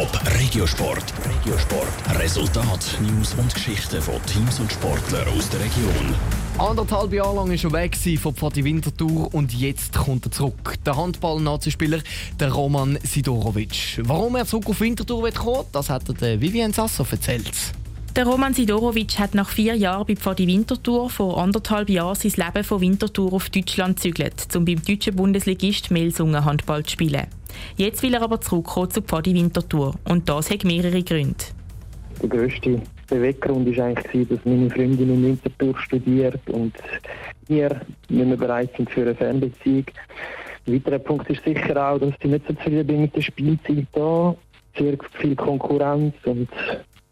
[0.00, 1.12] Top Regiosport.
[1.28, 2.18] Regiosport.
[2.18, 6.14] Resultat, News und Geschichten von Teams und Sportlern aus der Region.
[6.56, 10.76] Anderthalb Jahre lang war er weg von Pfadi Winterthur und jetzt kommt er zurück.
[10.86, 11.98] Der Handball-Nazispieler
[12.38, 14.00] der Roman Sidorovic.
[14.04, 17.52] Warum er zurück auf Winterthur kommt, das hat er Vivian Sasso erzählt.
[18.16, 22.64] Der Roman Sidorovic hat nach vier Jahren bei Pfadi Winterthur vor anderthalb Jahren sein Leben
[22.64, 27.28] von Winterthur auf Deutschland gezügelt, um beim deutschen Bundesligist Melsungen Handball zu spielen.
[27.76, 31.36] Jetzt will er aber zurückkommen zu Pfadi Winterthur und das hat mehrere Gründe.
[32.20, 36.74] Der grösste Beweggrund war eigentlich, dass meine Freundin in Winterthur studiert und
[37.46, 39.84] wir nicht mehr bereit sind für eine Fernbeziehung.
[40.66, 43.86] Ein weiterer Punkt ist sicher auch, dass ich nicht so zufrieden bin mit der Spielzeit
[43.92, 44.34] da.
[44.76, 46.48] Sehr viel Konkurrenz und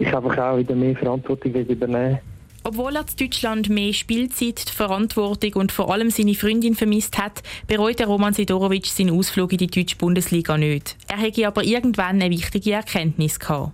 [0.00, 2.18] ich einfach auch wieder mehr Verantwortung übernehmen
[2.62, 7.98] obwohl er in Deutschland mehr Spielzeit, Verantwortung und vor allem seine Freundin vermisst hat, bereut
[7.98, 10.96] der Roman Sidorovic seinen Ausflug in die deutsche Bundesliga nicht.
[11.08, 13.72] Er hätte aber irgendwann eine wichtige Erkenntnis gehabt.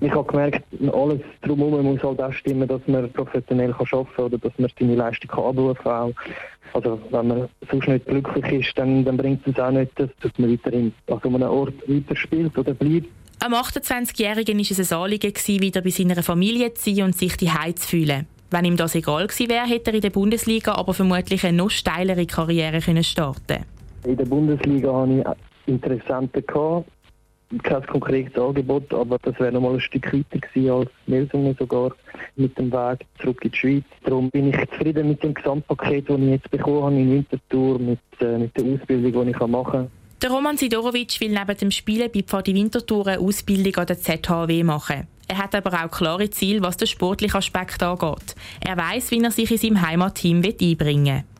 [0.00, 0.62] Ich habe gemerkt,
[0.92, 4.94] alles drumherum muss halt auch stimmen, dass man professionell arbeiten kann oder dass man seine
[4.94, 6.14] Leistung kann abrufen kann.
[6.74, 10.52] Also wenn man sonst nicht glücklich ist, dann, dann bringt es auch nicht, dass man
[10.52, 13.08] weiterhin an so einem Ort weiterspielt oder bleibt.
[13.38, 17.50] Am 28-Jährigen war es ein Anliegen, wieder bei seiner Familie zu sein und sich die
[17.74, 18.26] zu fühlen.
[18.50, 21.70] Wenn ihm das egal gewesen wäre, hätte er in der Bundesliga aber vermutlich eine noch
[21.70, 23.64] steilere Karriere können starten
[24.04, 26.44] In der Bundesliga hatte ich Interessenten.
[27.62, 31.92] Kein konkretes Angebot, aber das wäre noch mal ein Stück weiter gewesen als Melsungen sogar
[32.36, 33.84] mit dem Weg zurück in die Schweiz.
[34.02, 38.00] Darum bin ich zufrieden mit dem Gesamtpaket, das ich jetzt bekommen habe in Winterthur, mit,
[38.20, 39.90] äh, mit der Ausbildung, die ich machen kann.
[40.22, 44.64] Der Roman Sidorovic will neben dem Spielen bei Pfadi Winterthur eine Ausbildung an der ZHW
[44.64, 45.06] machen.
[45.28, 48.34] Er hat aber auch klare Ziele, was den sportlichen Aspekt angeht.
[48.60, 51.35] Er weiß, wie er sich in seinem Heimatteam einbringen will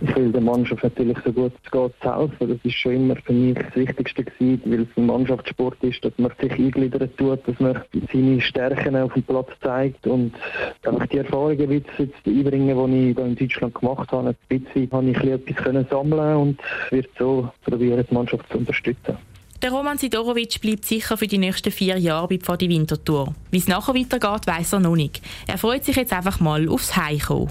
[0.00, 2.48] ich will der Mannschaft natürlich so gut es geht helfen.
[2.48, 6.12] Das ist schon immer für mich das Wichtigste gewesen, weil es ein Mannschaftssport ist, dass
[6.18, 10.32] man sich eingliedern tut, dass man seine Stärken auf dem Platz zeigt und
[10.84, 11.90] einfach die Erfahrungen jetzt
[12.26, 14.28] einbringen, die ich hier in Deutschland gemacht habe.
[14.28, 16.60] Ein bisschen habe ich etwas können sammeln und
[16.90, 19.16] wird so probieren, die Mannschaft zu unterstützen.
[19.62, 23.34] Der Roman Sidorovic bleibt sicher für die nächsten vier Jahre bei Pfadi Winterthur.
[23.50, 25.20] Wie es nachher weitergeht, weiß er noch nicht.
[25.46, 27.50] Er freut sich jetzt einfach mal aufs Heimkommen.